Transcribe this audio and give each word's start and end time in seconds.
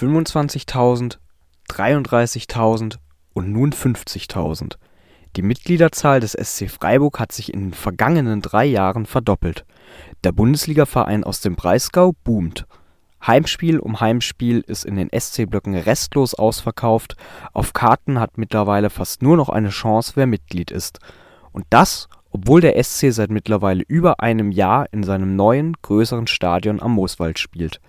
25.000, 0.00 1.18
33.000 1.68 2.94
und 3.34 3.52
nun 3.52 3.70
50.000. 3.70 4.76
Die 5.36 5.42
Mitgliederzahl 5.42 6.20
des 6.20 6.32
SC 6.32 6.70
Freiburg 6.70 7.20
hat 7.20 7.32
sich 7.32 7.52
in 7.52 7.60
den 7.60 7.74
vergangenen 7.74 8.40
drei 8.40 8.64
Jahren 8.64 9.04
verdoppelt. 9.04 9.66
Der 10.24 10.32
Bundesligaverein 10.32 11.22
aus 11.22 11.42
dem 11.42 11.54
Breisgau 11.54 12.12
boomt. 12.24 12.66
Heimspiel 13.26 13.78
um 13.78 14.00
Heimspiel 14.00 14.64
ist 14.66 14.86
in 14.86 14.96
den 14.96 15.10
SC-Blöcken 15.10 15.76
restlos 15.76 16.32
ausverkauft, 16.32 17.16
auf 17.52 17.74
Karten 17.74 18.18
hat 18.18 18.38
mittlerweile 18.38 18.88
fast 18.88 19.20
nur 19.20 19.36
noch 19.36 19.50
eine 19.50 19.68
Chance, 19.68 20.12
wer 20.14 20.26
Mitglied 20.26 20.70
ist. 20.70 20.98
Und 21.52 21.66
das, 21.68 22.08
obwohl 22.30 22.62
der 22.62 22.82
SC 22.82 23.12
seit 23.12 23.30
mittlerweile 23.30 23.84
über 23.86 24.20
einem 24.20 24.50
Jahr 24.50 24.86
in 24.92 25.02
seinem 25.02 25.36
neuen, 25.36 25.74
größeren 25.82 26.26
Stadion 26.26 26.80
am 26.80 26.92
Mooswald 26.92 27.38
spielt. 27.38 27.82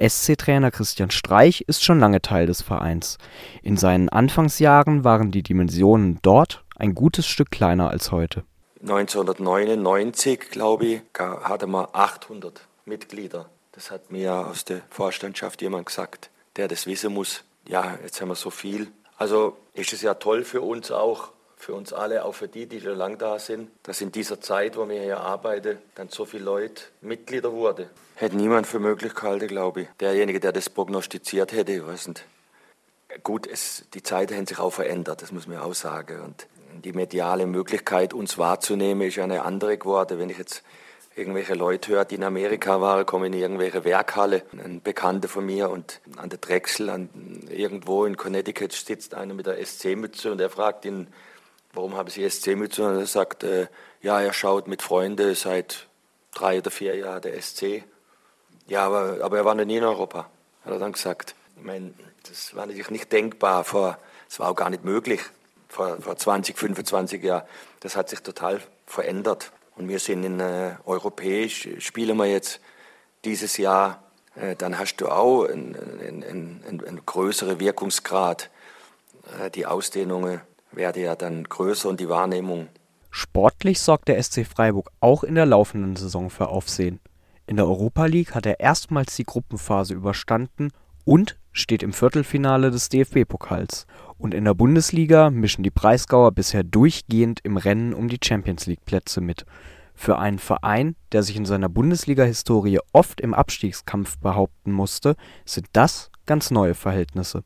SC-Trainer 0.00 0.70
Christian 0.70 1.10
Streich 1.10 1.62
ist 1.66 1.84
schon 1.84 2.00
lange 2.00 2.22
Teil 2.22 2.46
des 2.46 2.62
Vereins. 2.62 3.18
In 3.62 3.76
seinen 3.76 4.08
Anfangsjahren 4.08 5.04
waren 5.04 5.30
die 5.30 5.42
Dimensionen 5.42 6.18
dort 6.22 6.64
ein 6.76 6.94
gutes 6.94 7.26
Stück 7.26 7.50
kleiner 7.50 7.90
als 7.90 8.10
heute. 8.10 8.44
1999, 8.80 10.50
glaube 10.50 10.86
ich, 10.86 11.02
hatte 11.18 11.66
man 11.66 11.86
800 11.92 12.66
Mitglieder. 12.86 13.50
Das 13.72 13.90
hat 13.90 14.10
mir 14.10 14.32
aus 14.32 14.64
der 14.64 14.80
Vorstandschaft 14.88 15.60
jemand 15.60 15.86
gesagt, 15.86 16.30
der 16.56 16.66
das 16.66 16.86
wissen 16.86 17.12
muss. 17.12 17.44
Ja, 17.68 17.98
jetzt 18.02 18.20
haben 18.20 18.28
wir 18.28 18.34
so 18.34 18.50
viel. 18.50 18.88
Also 19.18 19.56
ist 19.74 19.92
es 19.92 20.00
ja 20.00 20.14
toll 20.14 20.44
für 20.44 20.62
uns 20.62 20.90
auch, 20.90 21.32
für 21.60 21.74
uns 21.74 21.92
alle, 21.92 22.24
auch 22.24 22.34
für 22.34 22.48
die, 22.48 22.66
die 22.66 22.80
schon 22.80 22.96
lang 22.96 23.18
da 23.18 23.38
sind, 23.38 23.70
dass 23.82 24.00
in 24.00 24.10
dieser 24.10 24.40
Zeit, 24.40 24.76
wo 24.76 24.88
wir 24.88 25.02
hier 25.02 25.20
arbeiten, 25.20 25.78
dann 25.94 26.08
so 26.08 26.24
viele 26.24 26.44
Leute 26.44 26.82
Mitglieder 27.02 27.52
wurden. 27.52 27.86
Hätte 28.14 28.36
niemand 28.36 28.66
für 28.66 28.78
möglich 28.78 29.14
gehalten, 29.14 29.46
glaube 29.46 29.82
ich. 29.82 29.88
Derjenige, 30.00 30.40
der 30.40 30.52
das 30.52 30.70
prognostiziert 30.70 31.52
hätte, 31.52 31.72
ich 31.72 31.86
weiß 31.86 32.08
nicht. 32.08 32.24
Gut, 33.22 33.46
es, 33.46 33.84
die 33.92 34.02
Zeiten 34.02 34.36
haben 34.36 34.46
sich 34.46 34.58
auch 34.58 34.72
verändert, 34.72 35.20
das 35.20 35.32
muss 35.32 35.46
man 35.46 35.58
auch 35.58 35.74
sagen. 35.74 36.22
Und 36.22 36.46
die 36.82 36.92
mediale 36.92 37.46
Möglichkeit, 37.46 38.14
uns 38.14 38.38
wahrzunehmen, 38.38 39.06
ist 39.08 39.18
eine 39.18 39.44
andere 39.44 39.76
geworden. 39.76 40.18
Wenn 40.18 40.30
ich 40.30 40.38
jetzt 40.38 40.62
irgendwelche 41.14 41.54
Leute 41.54 41.92
höre, 41.92 42.04
die 42.06 42.14
in 42.14 42.24
Amerika 42.24 42.80
waren, 42.80 43.04
kommen 43.04 43.32
in 43.32 43.38
irgendwelche 43.38 43.84
Werkhalle. 43.84 44.44
Ein 44.52 44.80
Bekannter 44.80 45.28
von 45.28 45.44
mir 45.44 45.68
und 45.68 46.00
an 46.16 46.30
der 46.30 46.38
Drechsel, 46.38 46.88
an, 46.88 47.10
irgendwo 47.50 48.06
in 48.06 48.16
Connecticut 48.16 48.72
sitzt 48.72 49.14
einer 49.14 49.34
mit 49.34 49.46
der 49.46 49.64
SC-Mütze 49.64 50.32
und 50.32 50.40
er 50.40 50.48
fragt 50.48 50.86
ihn, 50.86 51.08
warum 51.72 51.96
haben 51.96 52.08
Sie 52.08 52.28
SC-Mütze? 52.28 52.86
Und 52.86 52.98
er 52.98 53.06
sagt, 53.06 53.44
äh, 53.44 53.68
ja, 54.02 54.20
er 54.20 54.32
schaut 54.32 54.68
mit 54.68 54.82
Freunden 54.82 55.34
seit 55.34 55.86
drei 56.32 56.58
oder 56.58 56.70
vier 56.70 56.96
Jahren 56.96 57.22
der 57.22 57.40
SC. 57.40 57.84
Ja, 58.66 58.86
aber, 58.86 59.18
aber 59.22 59.38
er 59.38 59.44
war 59.44 59.54
noch 59.54 59.64
nie 59.64 59.76
in 59.76 59.84
Europa, 59.84 60.30
hat 60.64 60.72
er 60.72 60.78
dann 60.78 60.92
gesagt. 60.92 61.34
Ich 61.56 61.64
meine, 61.64 61.92
das 62.28 62.54
war 62.54 62.66
natürlich 62.66 62.90
nicht 62.90 63.10
denkbar, 63.12 63.64
vor, 63.64 63.98
das 64.28 64.38
war 64.38 64.50
auch 64.50 64.56
gar 64.56 64.70
nicht 64.70 64.84
möglich 64.84 65.20
vor, 65.68 66.00
vor 66.00 66.16
20, 66.16 66.56
25 66.56 67.22
Jahren. 67.22 67.46
Das 67.80 67.96
hat 67.96 68.08
sich 68.08 68.20
total 68.20 68.60
verändert. 68.86 69.52
Und 69.76 69.88
wir 69.88 69.98
sind 69.98 70.24
in 70.24 70.40
äh, 70.40 70.76
europäisch, 70.84 71.68
spielen 71.78 72.16
wir 72.16 72.26
jetzt 72.26 72.60
dieses 73.24 73.56
Jahr, 73.56 74.02
äh, 74.34 74.54
dann 74.56 74.78
hast 74.78 74.96
du 74.96 75.08
auch 75.08 75.44
einen, 75.44 75.74
einen, 75.76 76.24
einen, 76.24 76.84
einen 76.86 77.06
größeren 77.06 77.60
Wirkungsgrad. 77.60 78.50
Äh, 79.38 79.50
die 79.50 79.66
Ausdehnungen 79.66 80.40
werde 80.72 81.00
ja 81.00 81.16
dann 81.16 81.44
größer 81.44 81.88
und 81.88 82.00
die 82.00 82.08
Wahrnehmung. 82.08 82.68
Sportlich 83.10 83.80
sorgt 83.80 84.08
der 84.08 84.22
SC 84.22 84.46
Freiburg 84.46 84.90
auch 85.00 85.24
in 85.24 85.34
der 85.34 85.46
laufenden 85.46 85.96
Saison 85.96 86.30
für 86.30 86.48
Aufsehen. 86.48 87.00
In 87.46 87.56
der 87.56 87.66
Europa 87.66 88.06
League 88.06 88.34
hat 88.34 88.46
er 88.46 88.60
erstmals 88.60 89.16
die 89.16 89.24
Gruppenphase 89.24 89.94
überstanden 89.94 90.70
und 91.04 91.36
steht 91.50 91.82
im 91.82 91.92
Viertelfinale 91.92 92.70
des 92.70 92.88
DFB-Pokals. 92.88 93.86
Und 94.16 94.34
in 94.34 94.44
der 94.44 94.54
Bundesliga 94.54 95.30
mischen 95.30 95.64
die 95.64 95.70
Breisgauer 95.70 96.30
bisher 96.30 96.62
durchgehend 96.62 97.40
im 97.42 97.56
Rennen 97.56 97.94
um 97.94 98.08
die 98.08 98.20
Champions-League-Plätze 98.22 99.20
mit. 99.20 99.44
Für 99.94 100.18
einen 100.18 100.38
Verein, 100.38 100.94
der 101.10 101.24
sich 101.24 101.36
in 101.36 101.44
seiner 101.44 101.68
Bundesliga-Historie 101.68 102.78
oft 102.92 103.20
im 103.20 103.34
Abstiegskampf 103.34 104.18
behaupten 104.18 104.72
musste, 104.72 105.16
sind 105.44 105.66
das 105.72 106.10
ganz 106.26 106.50
neue 106.50 106.74
Verhältnisse. 106.74 107.42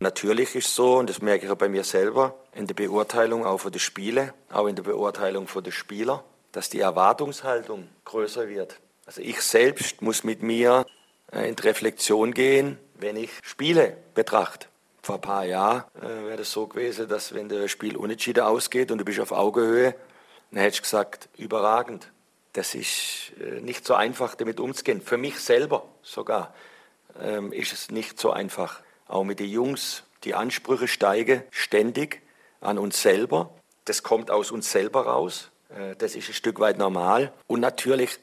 Natürlich 0.00 0.54
ist 0.54 0.74
so, 0.74 0.96
und 0.96 1.08
das 1.08 1.22
merke 1.22 1.46
ich 1.46 1.50
auch 1.50 1.56
bei 1.56 1.68
mir 1.68 1.84
selber, 1.84 2.34
in 2.52 2.66
der 2.66 2.74
Beurteilung 2.74 3.46
auch 3.46 3.58
für 3.58 3.70
die 3.70 3.78
Spiele, 3.78 4.34
auch 4.50 4.66
in 4.66 4.76
der 4.76 4.82
Beurteilung 4.82 5.48
für 5.48 5.62
die 5.62 5.72
Spieler, 5.72 6.24
dass 6.52 6.68
die 6.68 6.80
Erwartungshaltung 6.80 7.88
größer 8.04 8.48
wird. 8.48 8.80
Also 9.06 9.20
ich 9.20 9.40
selbst 9.40 10.02
muss 10.02 10.24
mit 10.24 10.42
mir 10.42 10.86
äh, 11.32 11.48
in 11.48 11.56
die 11.56 11.62
Reflexion 11.62 12.32
gehen, 12.32 12.78
wenn 12.94 13.16
ich 13.16 13.30
Spiele 13.42 13.96
betrachte. 14.14 14.68
Vor 15.02 15.16
ein 15.16 15.20
paar 15.20 15.44
Jahren 15.44 15.84
äh, 16.00 16.26
wäre 16.26 16.38
das 16.38 16.50
so 16.50 16.66
gewesen, 16.66 17.08
dass 17.08 17.34
wenn 17.34 17.48
das 17.48 17.70
Spiel 17.70 17.96
unentschieden 17.96 18.44
ausgeht 18.44 18.90
und 18.90 18.98
du 18.98 19.04
bist 19.04 19.20
auf 19.20 19.32
Augenhöhe, 19.32 19.94
dann 20.50 20.60
hätte 20.60 20.76
ich 20.76 20.82
gesagt, 20.82 21.28
überragend. 21.36 22.10
Das 22.52 22.74
ist 22.74 23.32
äh, 23.40 23.60
nicht 23.60 23.86
so 23.86 23.94
einfach, 23.94 24.34
damit 24.34 24.60
umzugehen. 24.60 25.02
Für 25.02 25.18
mich 25.18 25.40
selber 25.40 25.84
sogar 26.02 26.54
ähm, 27.20 27.52
ist 27.52 27.72
es 27.72 27.90
nicht 27.90 28.18
so 28.18 28.30
einfach 28.30 28.80
auch 29.06 29.24
mit 29.24 29.40
den 29.40 29.50
Jungs, 29.50 30.04
die 30.24 30.34
Ansprüche 30.34 30.88
steigen 30.88 31.42
ständig 31.50 32.22
an 32.60 32.78
uns 32.78 33.02
selber. 33.02 33.50
Das 33.84 34.02
kommt 34.02 34.30
aus 34.30 34.50
uns 34.50 34.70
selber 34.70 35.06
raus. 35.06 35.50
Äh, 35.68 35.96
das 35.96 36.14
ist 36.14 36.28
ein 36.28 36.34
Stück 36.34 36.60
weit 36.60 36.78
normal. 36.78 37.32
Und 37.46 37.60
natürlich 37.60 38.18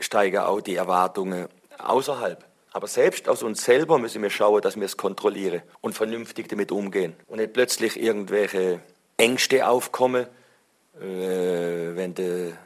steigen 0.00 0.38
auch 0.38 0.60
die 0.60 0.74
Erwartungen 0.74 1.48
außerhalb. 1.78 2.44
Aber 2.72 2.88
selbst 2.88 3.28
aus 3.28 3.42
uns 3.42 3.64
selber 3.64 3.98
müssen 3.98 4.22
wir 4.22 4.30
schauen, 4.30 4.60
dass 4.60 4.76
wir 4.76 4.84
es 4.84 4.96
kontrollieren 4.96 5.62
und 5.80 5.94
vernünftig 5.94 6.48
damit 6.48 6.72
umgehen. 6.72 7.14
Und 7.26 7.38
nicht 7.38 7.54
plötzlich 7.54 7.98
irgendwelche 7.98 8.80
Ängste 9.16 9.66
aufkommen, 9.66 10.26
äh, 11.00 11.00
wenn 11.00 12.14
du 12.14 12.56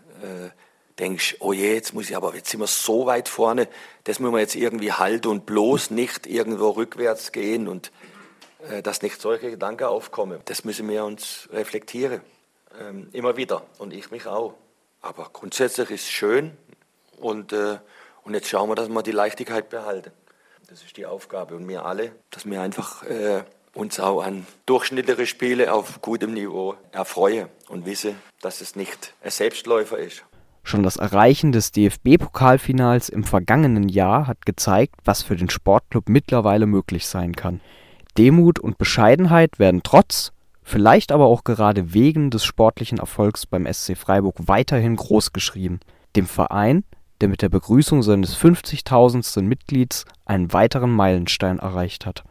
denkst, 1.00 1.37
oh 1.41 1.53
je, 1.53 1.75
jetzt 1.75 1.94
muss 1.94 2.11
ich 2.11 2.16
aber, 2.16 2.34
jetzt 2.34 2.50
sind 2.50 2.61
wir 2.61 2.66
so 2.66 3.06
weit 3.06 3.28
vorne, 3.28 3.69
das 4.05 4.21
müssen 4.21 4.34
wir 4.34 4.41
jetzt 4.41 4.55
irgendwie 4.55 4.93
halten 4.93 5.28
und 5.28 5.47
bloß 5.47 5.91
nicht 5.91 6.27
irgendwo 6.27 6.71
rückwärts 6.71 7.33
gehen 7.33 7.66
und 7.69 7.91
äh, 8.69 8.83
dass 8.83 9.03
nicht 9.03 9.21
solche 9.21 9.50
Gedanken 9.50 9.84
aufkommen. 9.84 10.41
Das 10.44 10.65
müssen 10.65 10.89
wir 10.89 11.05
uns 11.05 11.49
reflektieren. 11.53 12.21
Ähm, 12.78 13.09
immer 13.12 13.37
wieder. 13.37 13.62
Und 13.78 13.93
ich 13.93 14.10
mich 14.10 14.27
auch. 14.27 14.55
Aber 15.00 15.31
grundsätzlich 15.33 15.91
ist 15.91 16.03
es 16.03 16.10
schön 16.10 16.56
und, 17.19 17.53
äh, 17.53 17.78
und 18.22 18.34
jetzt 18.34 18.49
schauen 18.49 18.69
wir, 18.69 18.75
dass 18.75 18.89
wir 18.89 19.03
die 19.03 19.12
Leichtigkeit 19.12 19.71
behalten. 19.71 20.12
Das 20.69 20.83
ist 20.83 20.97
die 20.97 21.06
Aufgabe 21.06 21.56
und 21.56 21.66
wir 21.69 21.84
alle, 21.84 22.12
dass 22.31 22.44
wir 22.44 22.60
einfach 22.60 23.03
äh, 23.05 23.43
uns 23.75 23.99
auch 23.99 24.22
an 24.22 24.47
durchschnittliche 24.66 25.27
Spiele 25.27 25.72
auf 25.72 26.00
gutem 26.00 26.34
Niveau 26.34 26.77
erfreuen 26.93 27.49
und 27.69 27.87
wissen, 27.87 28.21
dass 28.41 28.60
es 28.60 28.77
nicht 28.77 29.15
ein 29.22 29.31
Selbstläufer 29.31 29.99
ist. 29.99 30.22
Schon 30.70 30.84
das 30.84 30.98
Erreichen 30.98 31.50
des 31.50 31.72
DFB-Pokalfinals 31.72 33.08
im 33.08 33.25
vergangenen 33.25 33.88
Jahr 33.88 34.28
hat 34.28 34.47
gezeigt, 34.47 34.94
was 35.04 35.20
für 35.20 35.34
den 35.34 35.50
Sportclub 35.50 36.08
mittlerweile 36.08 36.66
möglich 36.66 37.08
sein 37.08 37.34
kann. 37.34 37.60
Demut 38.16 38.60
und 38.60 38.78
Bescheidenheit 38.78 39.59
werden 39.59 39.80
trotz, 39.82 40.30
vielleicht 40.62 41.10
aber 41.10 41.26
auch 41.26 41.42
gerade 41.42 41.92
wegen 41.92 42.30
des 42.30 42.44
sportlichen 42.44 42.98
Erfolgs 42.98 43.47
beim 43.47 43.66
SC 43.66 43.97
Freiburg 43.97 44.36
weiterhin 44.47 44.94
großgeschrieben. 44.94 45.80
Dem 46.14 46.26
Verein, 46.26 46.84
der 47.20 47.26
mit 47.26 47.42
der 47.42 47.48
Begrüßung 47.48 48.04
seines 48.04 48.38
50.000. 48.38 49.42
Mitglieds 49.42 50.04
einen 50.25 50.53
weiteren 50.53 50.92
Meilenstein 50.92 51.59
erreicht 51.59 52.06
hat 52.06 52.22